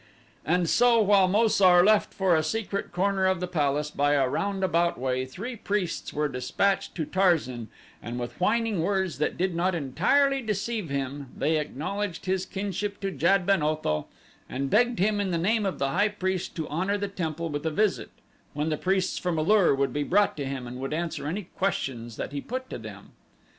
And 0.43 0.67
so, 0.67 0.99
while 0.99 1.27
Mo 1.27 1.47
sar 1.47 1.85
left 1.85 2.11
for 2.11 2.35
a 2.35 2.41
secret 2.41 2.91
corner 2.91 3.27
of 3.27 3.39
the 3.39 3.45
palace 3.45 3.91
by 3.91 4.13
a 4.13 4.27
roundabout 4.27 4.97
way, 4.97 5.27
three 5.27 5.55
priests 5.55 6.11
were 6.11 6.27
dispatched 6.27 6.95
to 6.95 7.05
Tarzan 7.05 7.67
and 8.01 8.19
with 8.19 8.33
whining 8.41 8.81
words 8.81 9.19
that 9.19 9.37
did 9.37 9.53
not 9.53 9.75
entirely 9.75 10.41
deceive 10.41 10.89
him, 10.89 11.27
they 11.37 11.57
acknowledged 11.59 12.25
his 12.25 12.47
kinship 12.47 12.99
to 13.01 13.11
Jad 13.11 13.45
ben 13.45 13.61
Otho 13.61 14.07
and 14.49 14.71
begged 14.71 14.97
him 14.97 15.21
in 15.21 15.29
the 15.29 15.37
name 15.37 15.67
of 15.67 15.77
the 15.77 15.89
high 15.89 16.09
priest 16.09 16.55
to 16.55 16.67
honor 16.69 16.97
the 16.97 17.07
temple 17.07 17.49
with 17.49 17.63
a 17.63 17.69
visit, 17.69 18.09
when 18.53 18.69
the 18.69 18.77
priests 18.77 19.19
from 19.19 19.37
A 19.37 19.43
lur 19.43 19.75
would 19.75 19.93
be 19.93 20.01
brought 20.01 20.35
to 20.37 20.45
him 20.45 20.65
and 20.65 20.79
would 20.79 20.93
answer 20.95 21.27
any 21.27 21.43
questions 21.43 22.15
that 22.17 22.31
he 22.31 22.41
put 22.41 22.71
to 22.71 22.79
them. 22.79 23.11